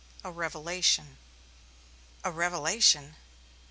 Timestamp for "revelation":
0.31-1.17, 2.31-3.17